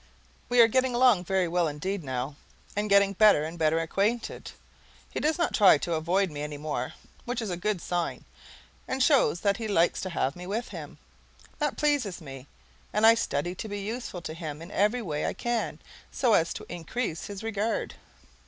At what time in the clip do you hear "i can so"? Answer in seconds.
15.27-16.33